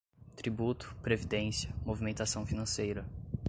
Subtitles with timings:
[0.35, 3.05] tributo, previdência, movimentação financeira